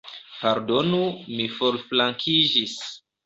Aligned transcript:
Pardonu, 0.43 1.01
mi 1.35 1.45
forflankiĝis. 1.59 2.75